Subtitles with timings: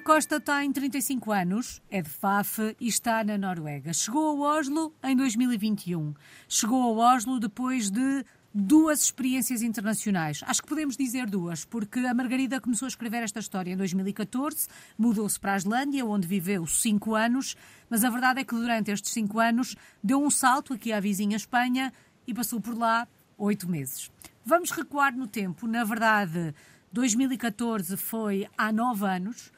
[0.00, 3.92] Margarida Costa tem 35 anos, é de Faf e está na Noruega.
[3.92, 6.14] Chegou a Oslo em 2021.
[6.48, 10.40] Chegou a Oslo depois de duas experiências internacionais.
[10.46, 14.68] Acho que podemos dizer duas, porque a Margarida começou a escrever esta história em 2014,
[14.96, 17.56] mudou-se para a Islândia, onde viveu cinco anos,
[17.88, 21.36] mas a verdade é que durante estes cinco anos deu um salto aqui à vizinha
[21.36, 21.92] Espanha
[22.26, 23.06] e passou por lá
[23.36, 24.10] oito meses.
[24.44, 25.66] Vamos recuar no tempo.
[25.66, 26.54] Na verdade,
[26.92, 29.52] 2014 foi há nove anos,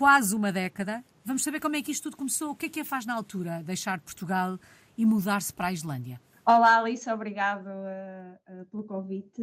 [0.00, 1.04] quase uma década.
[1.26, 2.52] Vamos saber como é que isto tudo começou.
[2.52, 4.58] O que é que a faz na altura deixar Portugal
[4.96, 6.18] e mudar-se para a Islândia?
[6.46, 9.42] Olá, Alice, obrigado uh, uh, pelo convite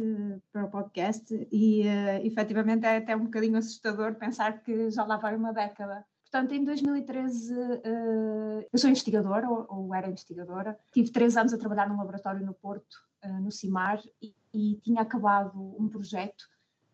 [0.52, 5.16] para o podcast e uh, efetivamente é até um bocadinho assustador pensar que já lá
[5.16, 6.04] vai uma década.
[6.22, 11.58] Portanto, em 2013 uh, eu sou investigadora, ou, ou, era investigadora, tive três anos a
[11.58, 12.96] trabalhar num laboratório no Porto,
[13.40, 16.44] no CIMAR, e, e, tinha acabado um projeto,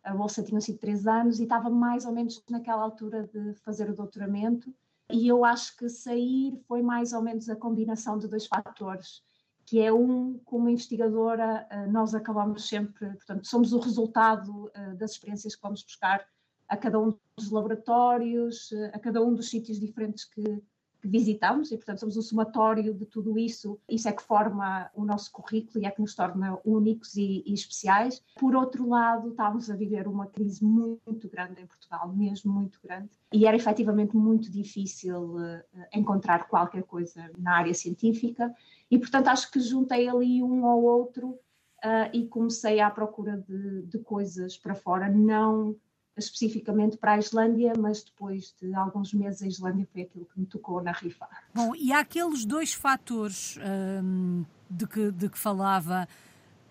[0.05, 3.89] a bolsa tinha sido três anos e estava mais ou menos naquela altura de fazer
[3.91, 4.73] o doutoramento.
[5.11, 9.23] E eu acho que sair foi mais ou menos a combinação de dois fatores
[9.67, 15.13] que é um, como investigadora, eh, nós acabamos sempre, portanto, somos o resultado eh, das
[15.13, 16.27] experiências que vamos buscar
[16.69, 20.63] a cada um dos laboratórios, eh, a cada um dos sítios diferentes que, que
[21.09, 23.79] visitamos e, portanto, somos o somatório de tudo isso.
[23.89, 27.53] Isso é que forma o nosso currículo e é que nos torna únicos e, e
[27.53, 28.23] especiais.
[28.39, 33.11] Por outro lado, estávamos a viver uma crise muito grande em Portugal, mesmo muito grande,
[33.33, 38.55] e era efetivamente muito difícil uh, encontrar qualquer coisa na área científica
[38.91, 41.31] e, portanto, acho que juntei ali um ao outro
[41.85, 45.77] uh, e comecei à procura de, de, coisas para fora, não
[46.17, 50.47] especificamente para a Islândia, mas depois de alguns meses a Islândia foi aquilo que me
[50.47, 51.29] tocou na rifa.
[51.53, 53.59] Bom, e há aqueles dois fatores
[54.03, 56.09] um, de, que, de que falava.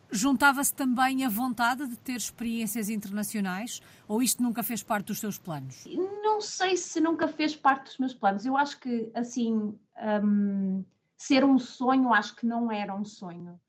[0.09, 5.40] Juntava-se também a vontade de ter experiências internacionais ou isto nunca fez parte dos seus
[5.40, 5.85] planos?
[5.88, 8.45] Não sei se nunca fez parte dos meus planos.
[8.45, 9.75] Eu acho que, assim,
[10.23, 10.85] um,
[11.18, 13.59] ser um sonho, acho que não era um sonho.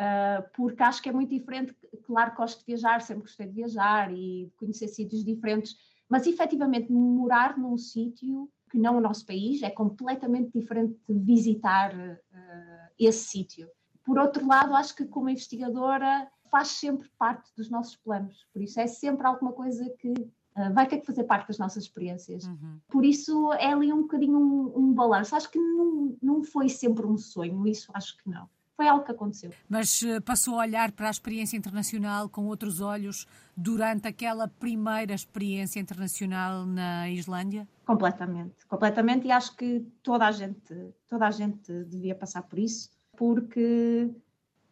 [0.00, 1.76] Uh, porque acho que é muito diferente.
[2.04, 5.76] Claro, gosto de viajar, sempre gostei de viajar e de conhecer sítios diferentes,
[6.08, 11.94] mas efetivamente morar num sítio que não o nosso país é completamente diferente de visitar
[11.94, 13.68] uh, esse sítio.
[14.02, 18.80] Por outro lado, acho que como investigadora faz sempre parte dos nossos planos, por isso
[18.80, 22.44] é sempre alguma coisa que uh, vai ter que fazer parte das nossas experiências.
[22.44, 22.80] Uhum.
[22.88, 25.36] Por isso é ali um bocadinho um, um balanço.
[25.36, 28.48] Acho que não, não foi sempre um sonho, isso acho que não.
[28.80, 29.50] Foi algo que aconteceu.
[29.68, 35.12] Mas uh, passou a olhar para a experiência internacional com outros olhos durante aquela primeira
[35.12, 37.68] experiência internacional na Islândia?
[37.84, 39.26] Completamente, completamente.
[39.26, 44.10] E acho que toda a gente, toda a gente devia passar por isso, porque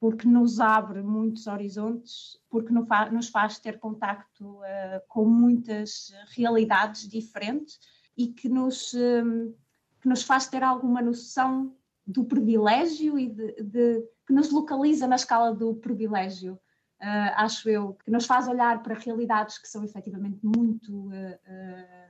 [0.01, 7.79] porque nos abre muitos horizontes, porque nos faz ter contacto uh, com muitas realidades diferentes
[8.17, 9.53] e que nos, um,
[10.01, 11.77] que nos faz ter alguma noção
[12.09, 17.99] do privilégio e de, de, que nos localiza na escala do privilégio, uh, acho eu,
[18.03, 21.39] que nos faz olhar para realidades que são efetivamente muito uh,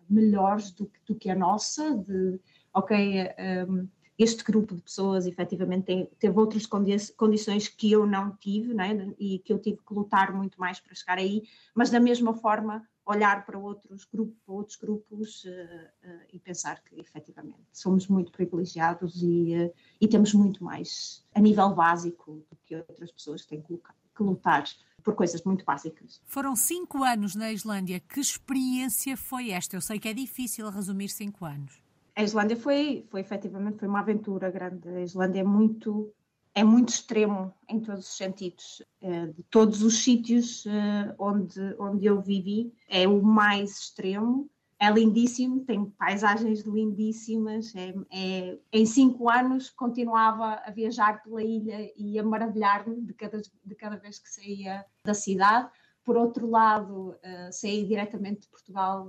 [0.08, 2.40] melhores do, do, que a nossa, de,
[2.72, 3.28] ok,
[3.68, 8.74] um, este grupo de pessoas efetivamente tem, teve outras condi condições que eu não tive,
[8.74, 9.12] né?
[9.18, 11.42] e que eu tive que lutar muito mais para chegar aí,
[11.74, 16.82] mas da mesma forma olhar para outros grupos, para outros grupos uh, uh, e pensar
[16.82, 22.56] que efetivamente somos muito privilegiados e, uh, e temos muito mais a nível básico do
[22.64, 23.76] que outras pessoas que têm que,
[24.14, 24.64] que lutar
[25.02, 26.20] por coisas muito básicas.
[26.26, 27.98] Foram cinco anos na Islândia.
[27.98, 29.76] Que experiência foi esta?
[29.76, 31.80] Eu sei que é difícil resumir cinco anos
[32.18, 34.88] a Islândia foi, foi efetivamente foi uma aventura grande.
[34.88, 36.12] A Islândia é muito
[36.54, 38.82] é muito extremo em todos os sentidos.
[39.00, 44.50] Eh, de todos os sítios eh, onde, onde eu vivi, é o mais extremo.
[44.80, 47.74] É lindíssimo, tem paisagens lindíssimas.
[47.74, 53.40] É, é, em cinco anos continuava a viajar pela ilha e a maravilhar-me de cada,
[53.40, 55.68] de cada vez que saía da cidade.
[56.04, 59.06] Por outro lado, uh, saí diretamente de Portugal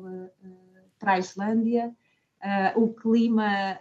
[0.98, 1.96] para a Islândia.
[2.76, 3.80] O clima,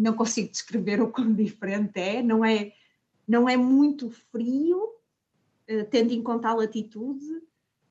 [0.00, 2.72] não consigo descrever o quão diferente é, não é,
[3.26, 7.42] não é muito frio, uh, tendo em conta a latitude,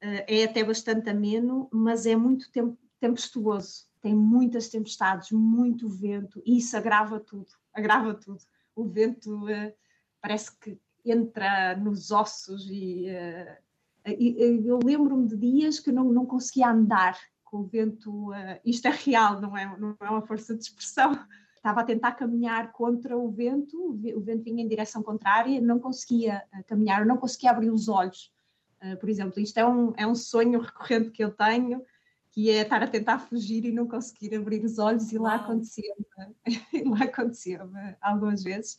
[0.01, 2.49] é até bastante ameno, mas é muito
[3.01, 8.39] tempestuoso, tem muitas tempestades, muito vento, e isso agrava tudo, agrava tudo.
[8.73, 9.41] O vento
[10.21, 13.07] parece que entra nos ossos e,
[14.07, 17.19] e eu lembro-me de dias que não, não conseguia andar,
[17.49, 18.29] com o vento,
[18.63, 21.19] isto é real, não é, não é uma força de expressão.
[21.59, 26.41] Estava a tentar caminhar contra o vento, o vento vinha em direção contrária, não conseguia
[26.53, 28.31] uh, caminhar, não conseguia abrir os olhos.
[28.81, 31.83] Uh, por exemplo, isto é um, é um sonho recorrente que eu tenho,
[32.31, 36.05] que é estar a tentar fugir e não conseguir abrir os olhos, e lá acontecia-me,
[36.89, 38.77] lá acontecia-me algumas vezes.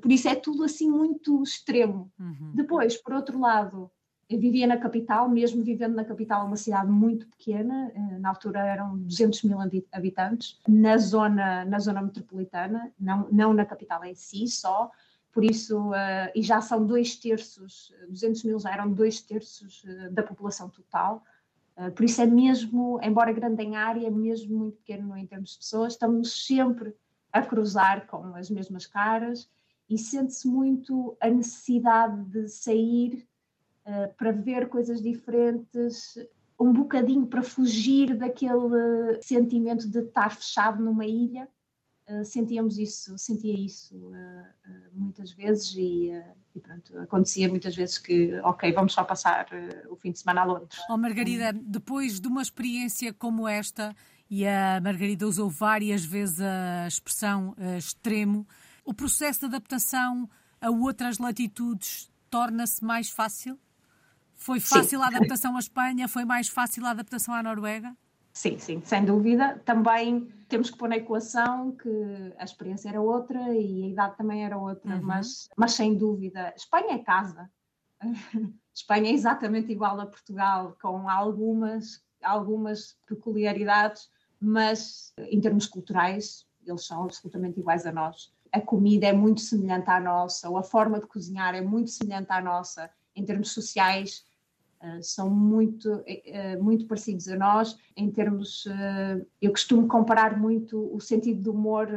[0.00, 2.10] Por isso é tudo assim muito extremo.
[2.18, 2.52] Uhum.
[2.54, 3.90] Depois, por outro lado,
[4.34, 8.58] eu vivia na capital, mesmo vivendo na capital, uma cidade muito pequena, eh, na altura
[8.60, 9.58] eram 200 mil
[9.92, 14.90] habitantes, na zona, na zona metropolitana, não, não na capital em si só,
[15.32, 20.10] por isso, uh, e já são dois terços, 200 mil já eram dois terços uh,
[20.12, 21.24] da população total,
[21.76, 25.50] uh, por isso é mesmo, embora grande em área, é mesmo muito pequeno em termos
[25.50, 26.94] de pessoas, estamos sempre
[27.32, 29.50] a cruzar com as mesmas caras
[29.90, 33.26] e sente-se muito a necessidade de sair
[34.16, 36.14] para ver coisas diferentes,
[36.58, 41.48] um bocadinho para fugir daquele sentimento de estar fechado numa ilha
[42.06, 44.44] Uh, sentíamos isso, sentia isso uh,
[44.92, 46.10] muitas vezes e,
[46.54, 49.46] e, pronto, acontecia muitas vezes que, ok, vamos só passar
[49.88, 50.78] o fim de semana a Londres.
[50.90, 53.96] Oh, Margarida, depois de uma experiência como esta,
[54.28, 58.46] e a Margarida usou várias vezes a expressão extremo,
[58.84, 60.28] o processo de adaptação
[60.60, 63.58] a outras latitudes torna-se mais fácil?
[64.44, 65.04] Foi fácil sim.
[65.04, 66.06] a adaptação à Espanha?
[66.06, 67.96] Foi mais fácil a adaptação à Noruega?
[68.30, 69.58] Sim, sim, sem dúvida.
[69.64, 71.88] Também temos que pôr na equação que
[72.36, 75.02] a experiência era outra e a idade também era outra, uhum.
[75.02, 76.52] mas, mas sem dúvida.
[76.54, 77.50] Espanha é casa.
[78.74, 86.84] Espanha é exatamente igual a Portugal, com algumas, algumas peculiaridades, mas em termos culturais, eles
[86.84, 88.30] são absolutamente iguais a nós.
[88.52, 92.30] A comida é muito semelhante à nossa, ou a forma de cozinhar é muito semelhante
[92.30, 92.90] à nossa.
[93.16, 94.22] Em termos sociais,
[95.02, 98.66] são muito, uh, muito parecidos a nós em termos.
[99.40, 101.88] Eu costumo comparar muito o sentido do humor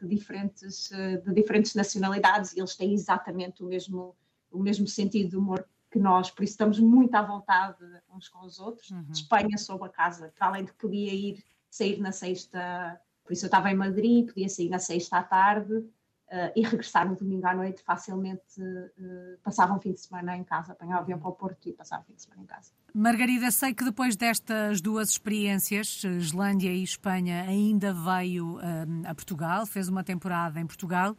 [0.00, 0.90] de, diferentes,
[1.24, 4.14] de diferentes nacionalidades e eles têm exatamente o mesmo,
[4.50, 5.64] o mesmo sentido de humor
[5.94, 7.78] que nós, por isso estamos muito à vontade
[8.12, 8.90] uns com os outros.
[8.90, 9.06] Uhum.
[9.12, 13.44] Espanha sob a casa, para além de que podia ir sair na sexta, por isso
[13.44, 15.84] eu estava em Madrid, podia sair na sexta à tarde,
[16.24, 20.42] Uh, e regressar no domingo à noite facilmente uh, passava um fim de semana em
[20.42, 22.72] casa, apanhava o avião para o Porto e passava um fim de semana em casa.
[22.94, 28.60] Margarida, sei que depois destas duas experiências, Islândia e Espanha, ainda veio uh,
[29.06, 31.14] a Portugal, fez uma temporada em Portugal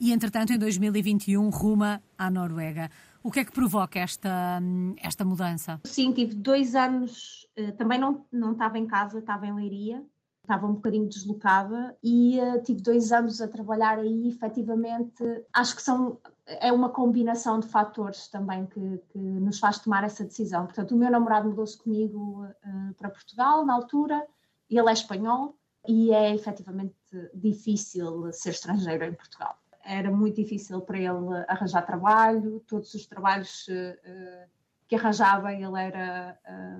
[0.00, 2.90] e, entretanto, em 2021 ruma à Noruega.
[3.22, 4.60] O que é que provoca esta,
[5.00, 5.80] esta mudança?
[5.84, 7.46] Sim, tive dois anos,
[7.78, 10.02] também não, não estava em casa, estava em Leiria,
[10.50, 15.82] estava um bocadinho deslocada e uh, tive dois anos a trabalhar aí, efetivamente, acho que
[15.82, 20.66] são, é uma combinação de fatores também que, que nos faz tomar essa decisão.
[20.66, 24.26] Portanto, o meu namorado mudou-se comigo uh, para Portugal na altura,
[24.68, 25.56] ele é espanhol
[25.86, 26.96] e é efetivamente
[27.32, 29.56] difícil ser estrangeiro em Portugal.
[29.84, 34.50] Era muito difícil para ele arranjar trabalho, todos os trabalhos uh,
[34.88, 36.36] que arranjava ele era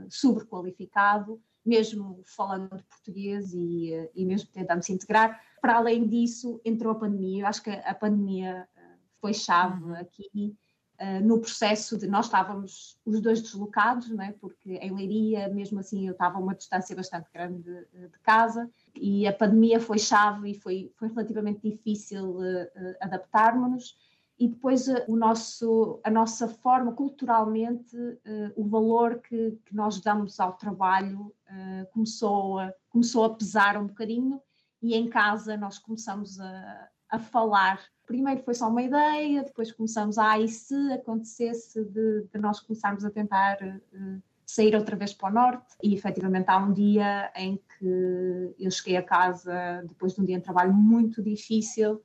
[0.08, 5.40] sobrequalificado mesmo falando português e, e mesmo tentando se integrar.
[5.60, 7.42] Para além disso, entrou a pandemia.
[7.42, 9.94] Eu acho que a pandemia eh, foi chave uhum.
[9.94, 10.56] aqui
[11.00, 14.32] uh, no processo de nós estávamos os dois deslocados, não é?
[14.32, 18.70] porque em Leiria, mesmo assim, eu estava a uma distância bastante grande de, de casa
[18.94, 23.96] e a pandemia foi chave e foi, foi relativamente difícil uh, uh, adaptarmos-nos
[24.40, 30.00] e depois eh, o nosso, a nossa forma, culturalmente, uh, o valor que, que, nós
[30.00, 34.40] damos ao trabalho uh, começou, a, começou a pesar um bocadinho
[34.80, 37.82] e em casa nós começamos a, a falar.
[38.06, 42.60] Primeiro foi só uma ideia, depois começamos a, ah, e se acontecesse de, de nós
[42.60, 43.58] começarmos a tentar
[44.46, 48.96] sair outra vez para o norte e efetivamente há um dia em que eu cheguei
[48.96, 52.02] a casa depois de um dia de trabalho muito difícil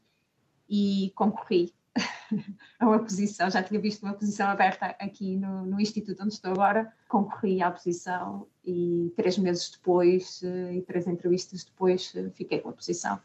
[0.70, 1.74] e concorri
[2.80, 6.52] a uma posição, já tinha visto uma posição aberta aqui no, no Instituto onde estou
[6.52, 12.60] agora, concorri à posição e três meses depois eh, e três entrevistas depois eh, fiquei
[12.60, 13.20] com a posição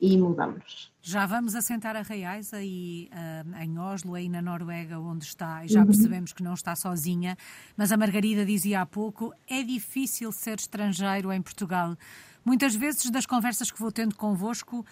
[0.00, 0.90] e mudamos.
[1.02, 5.68] Já vamos assentar a Reais aí uh, em Oslo, aí na Noruega, onde está, e
[5.68, 5.86] já uhum.
[5.86, 7.36] percebemos que não está sozinha,
[7.76, 11.96] mas a Margarida dizia há pouco, é difícil ser estrangeiro em Portugal.
[12.42, 14.86] Muitas vezes das conversas que vou tendo convosco,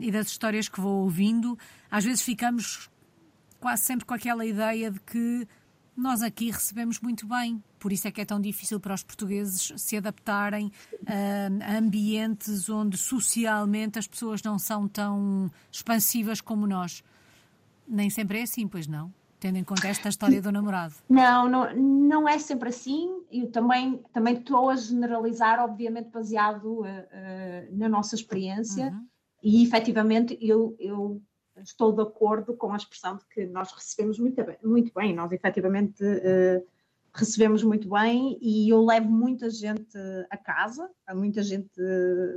[0.00, 1.58] e das histórias que vou ouvindo,
[1.90, 2.90] às vezes ficamos
[3.60, 5.46] quase sempre com aquela ideia de que
[5.96, 9.72] nós aqui recebemos muito bem, por isso é que é tão difícil para os portugueses
[9.76, 17.04] se adaptarem uh, a ambientes onde socialmente as pessoas não são tão expansivas como nós.
[17.86, 19.12] Nem sempre é assim, pois não?
[19.38, 20.94] Tendo em conta esta história do namorado.
[21.08, 23.22] Não, não, não é sempre assim.
[23.30, 26.86] Eu também, também estou a generalizar, obviamente baseado uh, uh,
[27.72, 28.86] na nossa experiência.
[28.88, 29.10] Uhum
[29.42, 31.20] e efetivamente eu, eu
[31.62, 35.14] estou de acordo com a expressão de que nós recebemos muito bem, muito bem.
[35.14, 36.66] nós efetivamente uh,
[37.12, 39.96] recebemos muito bem e eu levo muita gente
[40.30, 41.70] a casa, muita gente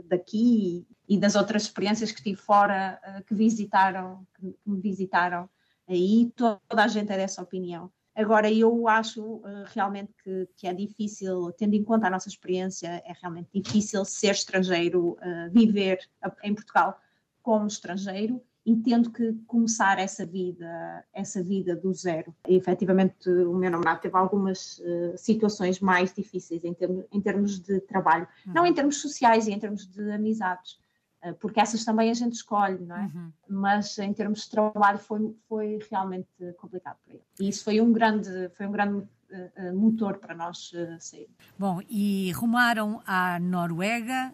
[0.05, 5.47] daqui e das outras experiências que tive fora que visitaram, que me visitaram
[5.87, 7.91] aí, toda a gente é dessa opinião.
[8.15, 13.01] Agora, eu acho uh, realmente que, que, é difícil, tendo em conta a nossa experiência,
[13.05, 15.99] é realmente difícil ser estrangeiro, uh, viver
[16.43, 16.99] em Portugal
[17.41, 22.33] como estrangeiro e tendo que começar essa vida, essa vida do zero.
[22.47, 27.59] E, efetivamente, o meu namorado teve algumas uh, situações mais difíceis em, termos, em termos
[27.59, 28.53] de trabalho, uhum.
[28.53, 30.77] não em termos sociais e em termos de amizades.
[31.23, 33.03] Eh, porque essas também a gente escolhe, não é?
[33.03, 33.31] Uhum.
[33.49, 36.27] Mas em termos de trabalho foi, foi realmente
[36.57, 37.23] complicado para ele.
[37.39, 41.29] E isso foi um grande, foi um grande uh, motor para nós sair.
[41.57, 44.33] Bom, e rumaram à Noruega,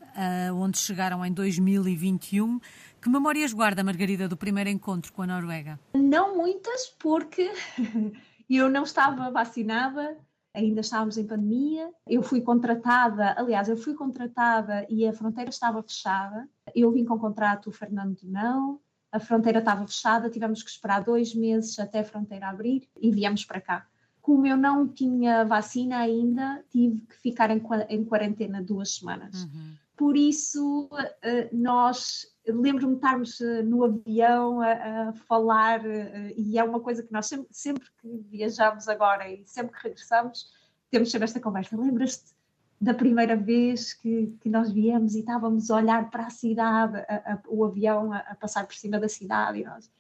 [0.56, 2.60] onde chegaram em 2021.
[3.00, 5.80] Que memórias guarda, Margarida, do primeiro encontro com a Noruega?
[5.94, 7.52] Não muitas, porque
[8.50, 10.18] eu não estava vacinada
[10.54, 11.90] ainda estávamos em pandemia.
[12.08, 16.48] Eu fui contratada, aliás, eu fui contratada e a fronteira estava fechada.
[16.76, 18.80] Eu vim com o contrato, o Fernando não.
[19.12, 23.44] A fronteira estava fechada, tivemos que esperar dois meses até a fronteira abrir e viemos
[23.44, 23.88] para cá.
[24.22, 29.44] Como eu não tinha vacina ainda, tive que ficar em quarentena duas semanas.
[29.44, 29.74] Uhum.
[30.00, 30.90] Por isso,
[31.22, 36.80] eh, nós lembro-me de estarmos eh, no avião a, a, falar, eh, e é uma
[36.80, 40.52] coisa que nós sempre, sempre que viajamos agora e sempre que regressamos,
[40.90, 41.78] temos sempre esta conversa.
[41.78, 42.34] Lembras-te
[42.80, 47.34] da primeira vez que, que nós viemos e estávamos a olhar para a cidade, a,
[47.34, 49.92] a, o avião a, passar por cima da cidade, e nós,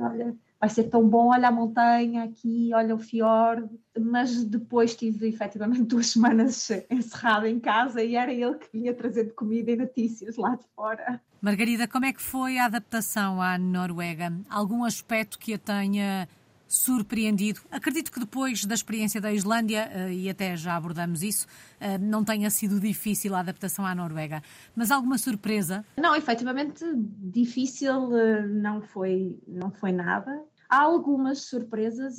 [0.00, 5.28] olha, vai ser tão bom, olha a montanha aqui, olha o fiord, mas depois tive
[5.28, 10.36] efetivamente duas semanas encerrada em casa e era ele que vinha trazendo comida e notícias
[10.36, 11.20] lá de fora.
[11.40, 14.32] Margarida, como é que foi a adaptação à Noruega?
[14.50, 16.28] Algum aspecto que a tenha
[16.70, 17.60] surpreendido?
[17.68, 21.48] Acredito que depois da experiência da Islândia, eh, e até já abordamos isso,
[21.80, 24.40] eh, não tenha sido difícil a adaptação à Noruega.
[24.76, 25.84] Mas alguma surpresa?
[25.96, 30.44] Não, efetivamente difícil eh, não foi, não foi nada.
[30.68, 32.18] Há algumas surpresas.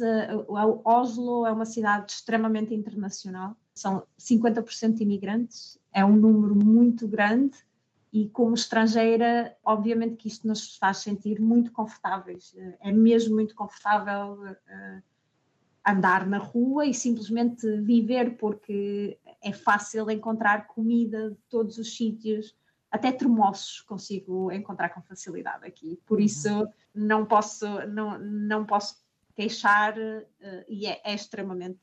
[0.84, 7.58] Oslo é uma cidade extremamente internacional, são 50% imigrantes, é um número muito grande
[8.12, 12.54] e como estrangeira, obviamente que isto nos faz sentir muito confortáveis.
[12.82, 15.04] É mesmo muito confortável uh,
[15.88, 22.56] andar na rua e simplesmente viver, porque é fácil encontrar comida de todos os sítios,
[22.92, 25.98] até termossos consigo encontrar com facilidade aqui.
[26.06, 26.26] Por uhum.
[26.26, 29.02] isso não posso não, não posso
[29.34, 31.80] queixar uh, e é, é extremamente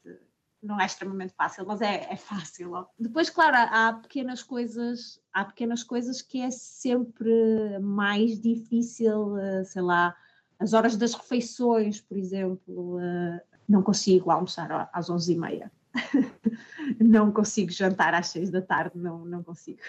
[0.63, 2.87] não é extremamente fácil, mas é, é fácil.
[2.99, 9.83] Depois, claro, há, pequenas coisas, há pequenas coisas que é sempre mais difícil, uh, sei
[9.83, 10.17] lá,
[10.59, 15.71] as horas das refeições, por exemplo, uh, não consigo almoçar às 11h30.
[17.01, 19.81] não consigo jantar às 6 da tarde, não, não consigo.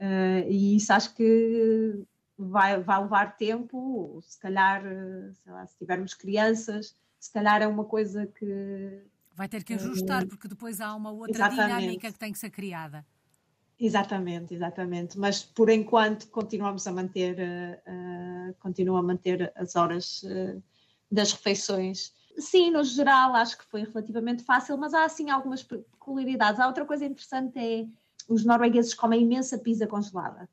[0.00, 2.04] Uh, e isso acho que
[2.36, 7.84] vai, vai levar tempo, se calhar, sei lá, se tivermos crianças, se calhar é uma
[7.84, 9.04] coisa que
[9.38, 11.78] Vai ter que ajustar, porque depois há uma outra exatamente.
[11.78, 13.06] dinâmica que tem que ser criada.
[13.78, 15.16] Exatamente, exatamente.
[15.16, 20.60] Mas por enquanto continuamos a manter, uh, continuo a manter as horas uh,
[21.08, 22.12] das refeições.
[22.36, 26.60] Sim, no geral acho que foi relativamente fácil, mas há assim algumas peculiaridades.
[26.60, 27.86] Há outra coisa interessante é
[28.28, 30.48] os noruegueses comem imensa pizza congelada.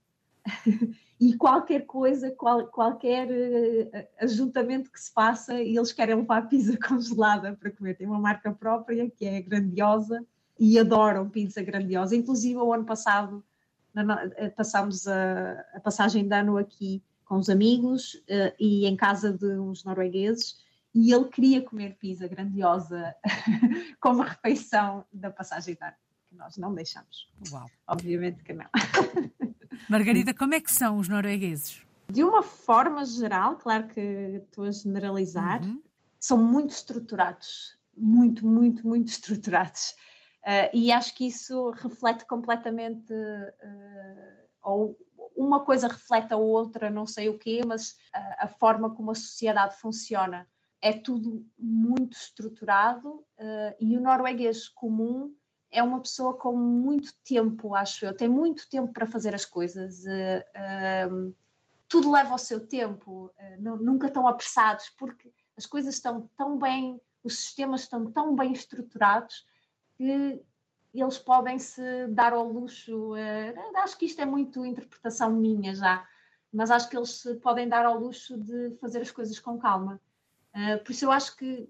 [1.19, 7.53] e qualquer coisa, qual, qualquer uh, ajuntamento que se faça, eles querem levar pizza congelada
[7.53, 7.95] para comer.
[7.95, 10.25] Tem uma marca própria que é grandiosa
[10.59, 12.15] e adoram pizza grandiosa.
[12.15, 13.43] Inclusive, o ano passado
[13.93, 18.95] na, eh, passámos a, a, passagem de ano aqui com os amigos uh, e em
[18.95, 20.57] casa de uns noruegueses
[20.93, 23.15] e ele queria comer pizza grandiosa
[23.99, 25.95] como refeição da passagem de ano,
[26.35, 27.27] nós não deixamos.
[27.51, 27.65] Uau.
[27.87, 28.65] Obviamente que não.
[29.89, 31.81] Margarida, como é que são os noruegueses?
[32.09, 35.81] De uma forma geral, claro que estou a generalizar, uhum.
[36.19, 39.95] são muito estruturados, muito, muito, muito estruturados.
[40.43, 44.97] Uh, e acho que isso reflete completamente, uh, ou
[45.35, 49.15] uma coisa reflete a outra, não sei o quê, mas a, a forma como a
[49.15, 50.47] sociedade funciona
[50.81, 55.33] é tudo muito estruturado uh, e o norueguês comum
[55.75, 60.05] é uma pessoa com muito tempo, acho eu, tem muito tempo para fazer as coisas.
[60.05, 61.35] Uh, uh,
[61.87, 66.99] tudo leva o seu tempo, uh, nunca estão apressados, porque as coisas estão tão bem,
[67.23, 69.45] os sistemas estão tão bem estruturados
[69.97, 70.41] que
[70.93, 73.13] eles podem se dar ao luxo.
[73.75, 76.07] acho que isto é muito interpretação minha já,
[76.53, 79.99] mas acho que eles se podem dar ao luxo de fazer as coisas com calma.
[80.85, 81.69] por isso eu acho que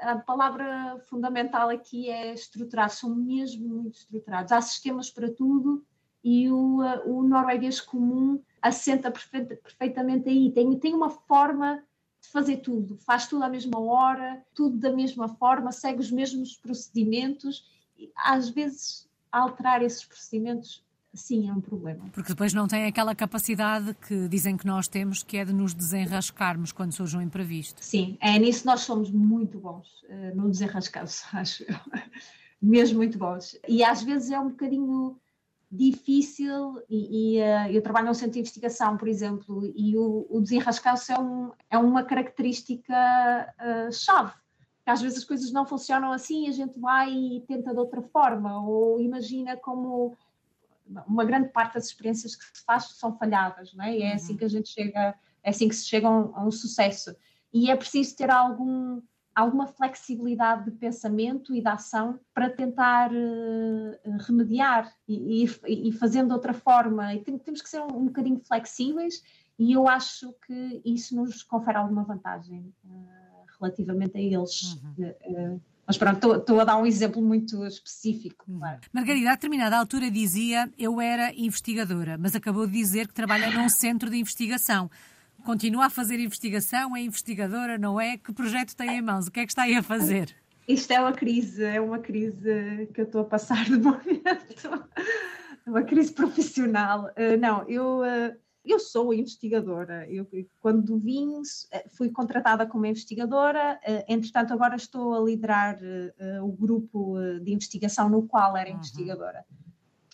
[0.00, 4.52] a palavra fundamental aqui é estruturar, são mesmo muito estruturados.
[4.52, 5.84] Há sistemas para tudo
[6.22, 10.50] e o, o norueguês comum assenta perfeitamente aí.
[10.52, 11.82] Tem, tem uma forma
[12.20, 16.56] de fazer tudo, faz tudo à mesma hora, tudo da mesma forma, segue os mesmos
[16.56, 17.66] procedimentos.
[17.98, 22.04] E, às vezes, alterar esses procedimentos sim é um problema.
[22.12, 25.74] Porque depois não tem aquela capacidade que dizem que nós temos, que é de nos
[25.74, 27.82] desenrascarmos quando surge um imprevisto.
[27.84, 31.76] Sim, é nisso nós somos muito bons, uh, no desenrascar acho eu.
[32.62, 33.58] Mesmo muito bons.
[33.66, 35.16] E às vezes é um bocadinho
[35.70, 40.40] difícil e, e uh, eu trabalho no centro de investigação, por exemplo, e o, o
[40.40, 44.32] desenrascar-se é, um, é, uma característica uh, chave.
[44.84, 48.60] Às vezes as coisas não funcionam assim, a gente vai e tenta de outra forma,
[48.66, 50.16] ou imagina como
[51.06, 53.96] uma grande parte das experiências que se faz são falhadas, não é?
[53.96, 54.38] E é assim uhum.
[54.38, 57.14] que a gente chega, é assim que se chega a um, a um sucesso.
[57.52, 59.00] E é preciso ter algum,
[59.34, 66.28] alguma flexibilidade de pensamento e de ação para tentar uh, remediar e, e, e, fazendo
[66.28, 67.14] de outra forma.
[67.14, 69.22] E tem, temos que ser um, um, bocadinho flexíveis
[69.58, 74.74] e eu acho que isso nos confere alguma vantagem uh, relativamente a eles.
[74.98, 75.54] Uhum.
[75.54, 78.44] Uh, mas pronto, estou a dar um exemplo muito específico.
[78.46, 78.60] Uhum.
[78.60, 78.78] Claro.
[78.92, 83.66] Margarida, a determinada altura dizia eu era investigadora, mas acabou de dizer que trabalha num
[83.68, 84.88] centro de investigação.
[85.44, 88.16] Continua a fazer investigação, é investigadora, não é?
[88.16, 89.26] Que projeto tem em mãos?
[89.26, 90.32] O que é que está aí a fazer?
[90.68, 94.86] Isto é uma crise, é uma crise que eu estou a passar de momento,
[95.66, 97.06] uma crise profissional.
[97.16, 100.06] Uh, não, eu uh, eu sou investigadora.
[100.10, 100.26] Eu,
[100.60, 101.40] quando vim,
[101.70, 107.52] eh, fui contratada como investigadora, eh, entretanto, agora estou a liderar uh, o grupo de
[107.52, 108.76] investigação no qual era uhum.
[108.76, 109.44] investigadora.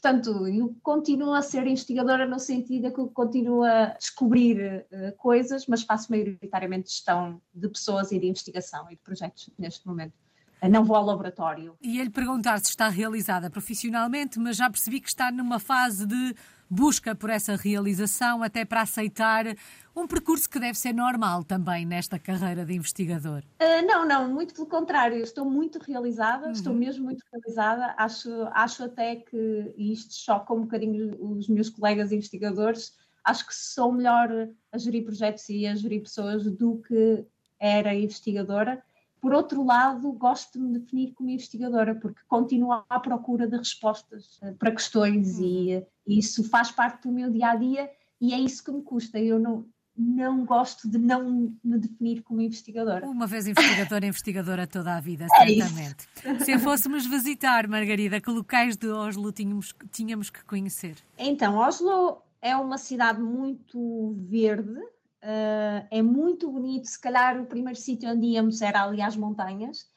[0.01, 5.67] Portanto, eu continuo a ser investigadora no sentido que eu continuo a descobrir uh, coisas,
[5.67, 10.15] mas faço maioritariamente gestão de pessoas e de investigação e de projetos neste momento
[10.71, 11.77] não vou ao laboratório.
[11.83, 16.35] E ele perguntar se está realizada profissionalmente, mas já percebi que está numa fase de
[16.69, 19.47] busca por essa realização, até para aceitar
[19.95, 23.43] um percurso que deve ser normal também nesta carreira de investigador.
[23.61, 26.53] Uh, não, não, muito pelo contrário, estou muito realizada, uhum.
[26.53, 27.95] estou mesmo muito realizada.
[27.97, 32.93] Acho, acho até que, e isto choca um bocadinho os meus colegas investigadores,
[33.25, 34.29] acho que sou melhor
[34.71, 37.27] a gerir projetos e a gerir pessoas do que
[37.59, 38.83] era investigadora
[39.27, 44.39] por outro lado, gosto de me definir como investigadora, porque continuo à procura de respostas
[44.41, 48.39] eh, para questões e, e, isso faz parte do meu dia a dia e é
[48.39, 49.19] isso que me custa.
[49.19, 49.67] Eu não,
[49.99, 53.05] não gosto de não me definir como investigadora.
[53.05, 56.07] Uma vez investigadora, investigadora toda a vida, é certamente.
[56.45, 60.95] Se fôssemos visitar, Margarida, que locais de Oslo tínhamos, tínhamos que conhecer?
[61.19, 64.79] Então, Oslo é uma cidade muito verde,
[65.23, 66.87] Uh, é muito bonito.
[66.87, 69.89] Se calhar o primeiro sítio onde íamos era ali às montanhas.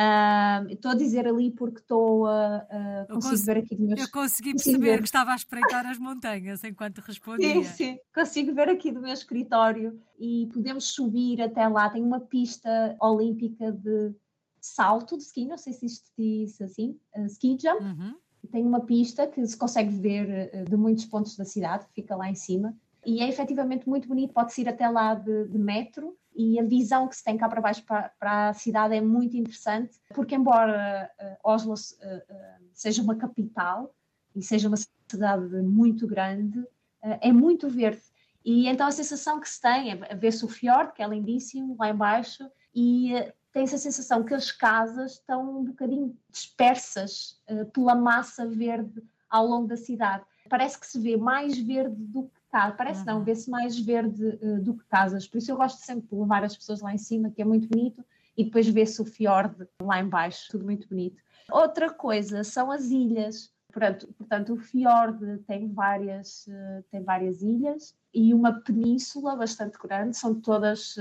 [0.00, 2.66] Uh, estou a dizer ali porque estou a,
[3.10, 6.64] uh, consigo ver aqui do meu Eu consegui perceber que estava a espreitar as montanhas
[6.64, 7.48] enquanto respondia.
[7.48, 11.90] Sim, sim, consigo ver aqui do meu escritório e podemos subir até lá.
[11.90, 14.14] Tem uma pista olímpica de
[14.58, 17.82] salto de ski, não sei se isto diz assim, uh, ski jump.
[17.82, 18.14] Uhum.
[18.50, 22.30] Tem uma pista que se consegue ver uh, de muitos pontos da cidade, fica lá
[22.30, 26.58] em cima e é efetivamente muito bonito, pode-se ir até lá de, de, metro e
[26.58, 29.98] a visão que se tem cá para baixo para, para a cidade é muito interessante,
[30.14, 33.94] porque embora uh, Oslo uh, uh, seja uma capital
[34.34, 34.76] e seja uma
[35.08, 36.62] cidade muito grande,
[37.02, 38.02] é muito verde.
[38.44, 41.90] E então a sensação que se tem é ver-se o fjord, que é lindíssimo, lá
[41.90, 43.12] embaixo, e
[43.52, 49.66] tem-se a sensação que as casas estão um bocadinho dispersas pela massa verde ao longo
[49.66, 50.24] da cidade.
[50.48, 53.06] Parece que se vê mais verde do Tá, parece uhum.
[53.06, 56.42] não, vê-se mais verde uh, do que casas, por isso eu gosto sempre de levar
[56.42, 58.04] as pessoas lá em cima, que é muito bonito,
[58.36, 61.22] e depois vê-se o fiord lá embaixo, tudo muito bonito.
[61.48, 67.94] Outra coisa são as ilhas, portanto, portanto o fiord tem várias, uh, tem várias ilhas
[68.12, 71.00] e uma península bastante grande, são todas uh,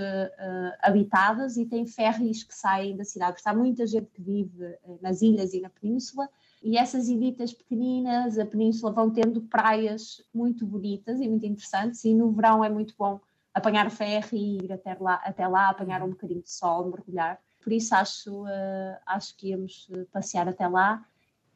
[0.83, 5.23] habitadas e tem ferries que saem da cidade, porque há muita gente que vive nas
[5.23, 6.29] ilhas e na península,
[6.61, 12.03] e essas ilhitas pequeninas, a península, vão tendo praias muito bonitas e muito interessantes.
[12.03, 13.19] E no verão é muito bom
[13.53, 17.39] apanhar o ferry e ir até lá, até lá apanhar um bocadinho de sol, mergulhar.
[17.63, 21.05] Por isso acho, uh, acho que íamos eh, passear até lá.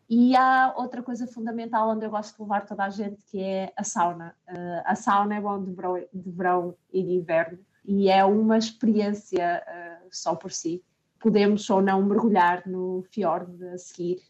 [0.10, 3.74] E há outra coisa fundamental onde eu gosto de levar toda a gente, que é
[3.76, 4.36] a sauna.
[4.48, 8.58] Uh, a sauna é bom de verão, de verão, e de inverno e é uma
[8.58, 10.84] experiência uh, só por si.
[11.20, 14.22] Podemos ou não mergulhar no fiord a seguir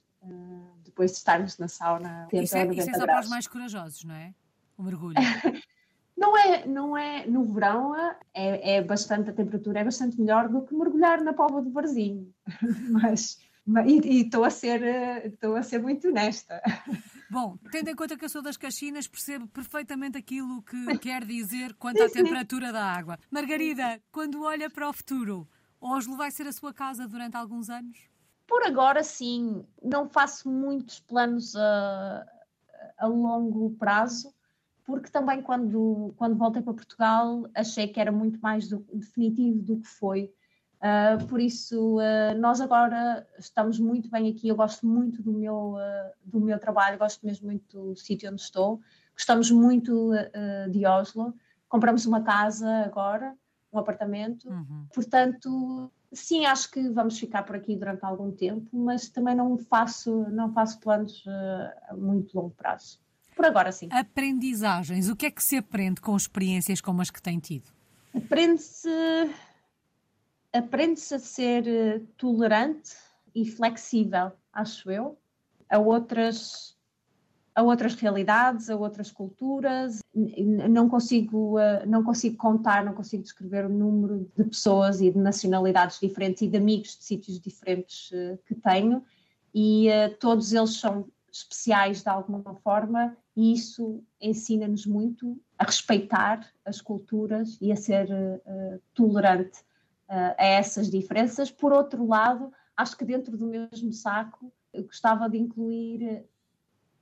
[0.84, 2.28] depois de estarmos na sauna.
[2.32, 4.34] Isso é, isso é só para os mais corajosos, não é?
[4.78, 5.16] O mergulho.
[6.16, 7.96] não, é, é, não é, no verão
[8.34, 12.34] é, é bastante, a temperatura é bastante melhor do que mergulhar na Póvoa do Barzinho,
[12.90, 14.82] mas, mas e estou a ser,
[15.26, 16.62] estou a ser muito honesta.
[17.30, 21.74] Bom, tendo em conta que eu sou das Caxinas, percebo perfeitamente aquilo que quer dizer
[21.76, 23.18] quanto à temperatura da água.
[23.32, 25.48] Margarida, quando olha para o futuro,
[25.82, 28.13] Oslo vai ser a sua casa durante alguns anos?
[28.54, 29.66] Por agora, sim.
[29.82, 32.24] Não faço muitos planos a,
[33.00, 34.32] a longo prazo,
[34.86, 39.78] porque também quando, quando voltei para Portugal achei que era muito mais do, definitivo do
[39.80, 40.32] que foi.
[40.76, 44.50] Uh, por isso, uh, nós agora estamos muito bem aqui.
[44.50, 48.40] Eu gosto muito do meu, uh, do meu trabalho, gosto mesmo muito do sítio onde
[48.40, 48.80] estou.
[49.16, 50.12] Gostamos muito
[50.70, 51.34] de Oslo.
[51.68, 53.36] Compramos uma casa agora,
[53.72, 54.48] um apartamento.
[54.48, 54.86] Uhum.
[54.94, 60.26] Portanto, sim, acho que vamos ficar por aqui durante algum tempo, mas também não faço,
[60.30, 61.24] não faço planos
[61.90, 63.00] a muito longo prazo.
[63.36, 63.90] Por agora, sim.
[63.92, 65.10] Aprendizagens.
[65.10, 67.72] O que é que se aprende com experiências como as que tem tido?
[68.16, 68.90] Aprende-se
[70.54, 72.92] aprende-se a ser eh, tolerante
[73.34, 75.18] e flexível, acho eu,
[75.68, 76.73] a outras
[77.56, 80.00] a outras realidades, a outras culturas.
[80.70, 85.18] Não consigo, eh, não consigo contar, não consigo descrever o número de pessoas e de
[85.18, 89.04] nacionalidades diferentes e de amigos de sítios diferentes eh, que tenho,
[89.54, 89.88] e
[90.20, 97.58] todos eles são especiais de alguma forma, e isso ensina-nos muito a respeitar as culturas
[97.62, 98.08] e a ser
[98.96, 99.60] tolerante
[100.08, 101.52] a essas diferenças.
[101.52, 106.26] Por outro lado, acho que dentro do mesmo saco gostava de incluir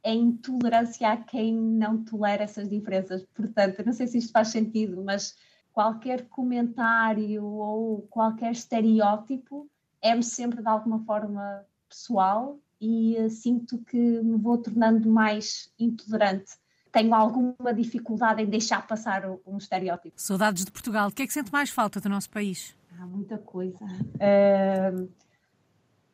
[0.03, 3.25] a intolerância a quem não tolera essas diferenças.
[3.33, 5.35] Portanto, não sei se isto faz sentido, mas
[5.71, 9.69] qualquer comentário ou qualquer estereótipo
[10.01, 16.53] é-me sempre de alguma forma pessoal e uh, sinto que me vou tornando mais intolerante.
[16.91, 20.13] Tenho alguma dificuldade em deixar passar um estereótipo.
[20.17, 21.07] Saudades de Portugal.
[21.07, 22.75] O que é que sente mais falta do nosso país?
[22.99, 23.77] Há muita coisa.
[23.85, 25.09] Uh,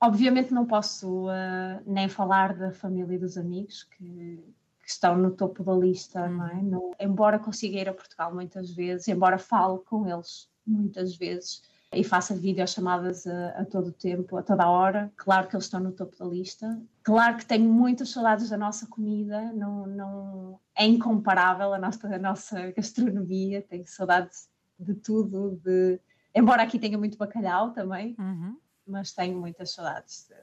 [0.02, 4.44] obviamente não posso uh, nem falar da família e dos amigos que,
[4.84, 6.54] que estão no topo da lista, não é?
[6.54, 6.92] Uhum.
[7.00, 11.62] Embora consiga ir a Portugal muitas vezes, embora fale com eles muitas vezes
[11.94, 15.66] e faça videochamadas a, a todo o tempo, a toda a hora, claro que eles
[15.66, 16.82] estão no topo da lista.
[17.04, 22.20] Claro que tenho muitas saudades da nossa comida, não, não é incomparável a nossa, a
[22.20, 26.00] nossa gastronomia, tenho saudades de tudo, de
[26.38, 28.56] Embora aqui tenha muito bacalhau também, uhum.
[28.88, 30.36] Mas tenho muitas saudades de,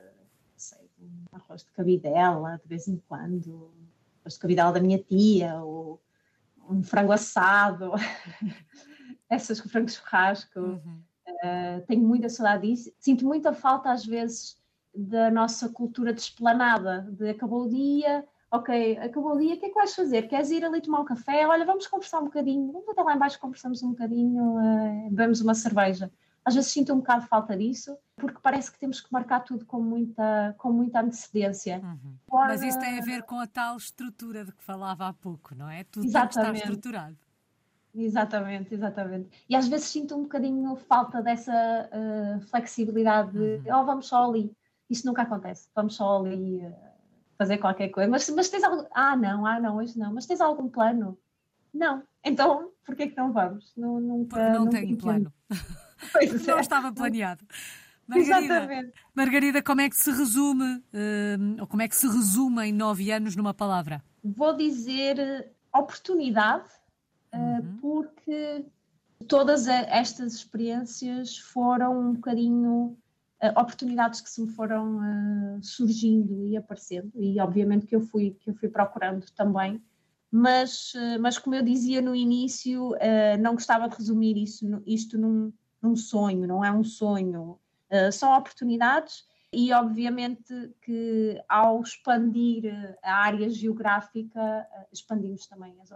[0.56, 3.72] sei, um arroz de cabidela de vez em quando,
[4.20, 6.00] arroz de cabidela da minha tia, ou
[6.68, 7.92] um frango assado,
[9.28, 10.60] essas com frango churrasco.
[10.60, 11.02] Uhum.
[11.26, 12.92] Uh, tenho muita saudade disso.
[12.98, 14.56] Sinto muita falta, às vezes,
[14.94, 19.66] da nossa cultura de esplanada, de acabou o dia, ok, acabou o dia, o que
[19.66, 20.28] é que vais fazer?
[20.28, 21.46] Queres ir ali tomar um café?
[21.46, 25.54] Olha, vamos conversar um bocadinho, vamos até lá embaixo, conversamos um bocadinho, uh, bebemos uma
[25.54, 26.10] cerveja.
[26.44, 29.64] Às vezes sinto um bocado de falta disso, porque parece que temos que marcar tudo
[29.64, 31.80] com muita, com muita antecedência.
[31.82, 32.14] Uhum.
[32.28, 32.48] Agora...
[32.48, 35.70] Mas isso tem a ver com a tal estrutura de que falava há pouco, não
[35.70, 35.84] é?
[35.84, 36.34] Tudo Exatamente.
[36.34, 37.16] tem que estar estruturado.
[37.94, 39.44] Exatamente, exatamente.
[39.48, 43.80] E às vezes sinto um bocadinho falta dessa uh, flexibilidade de, uhum.
[43.80, 44.52] oh, vamos só ali.
[44.90, 46.58] Isso nunca acontece, vamos só ali.
[46.58, 46.94] Uh,
[47.36, 48.10] fazer qualquer coisa.
[48.10, 48.86] Mas, mas tens algo.
[48.92, 50.12] Ah, não, ah, não, hoje não.
[50.12, 51.18] Mas tens algum plano?
[51.72, 52.02] Não.
[52.22, 53.72] Então, porquê que não vamos?
[53.76, 55.32] Não, nunca, Porque não tenho plano.
[56.12, 56.60] Pois não é.
[56.60, 57.44] estava planeado.
[58.06, 58.92] Margarida, Exatamente.
[59.14, 63.10] Margarida, como é que se resume, uh, ou como é que se resume em nove
[63.10, 64.02] anos numa palavra?
[64.22, 66.68] Vou dizer eh, oportunidade,
[67.32, 67.76] uh, uhum.
[67.80, 68.66] porque
[69.26, 72.96] todas estas experiências foram um bocadinho
[73.42, 75.00] uh, oportunidades que se me foram
[75.62, 79.82] surgindo e aparecendo e obviamente que eu fui que eu fui procurando também
[80.30, 82.92] mas mas como eu dizia no início
[83.40, 85.52] não gostava de resumir isso isto num,
[85.84, 87.58] num sonho não é um sonho
[88.12, 95.92] são oportunidades e obviamente que ao expandir a área geográfica expandimos também as,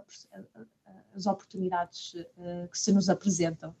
[1.13, 2.15] as oportunidades
[2.71, 3.75] que se nos apresentam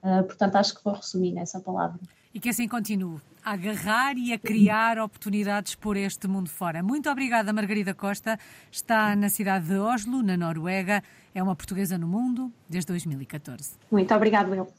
[0.00, 2.00] portanto acho que vou resumir nessa palavra
[2.34, 6.82] e que assim continue a agarrar e a criar oportunidades por este mundo fora.
[6.82, 8.36] Muito obrigada, Margarida Costa.
[8.72, 11.00] Está na cidade de Oslo, na Noruega.
[11.32, 13.76] É uma portuguesa no mundo desde 2014.
[13.90, 14.74] Muito obrigado, eu.